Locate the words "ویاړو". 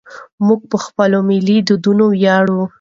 2.13-2.61